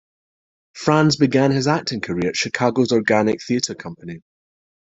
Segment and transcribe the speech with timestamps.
[0.73, 4.23] Franz began his acting career at Chicago's Organic Theater Company.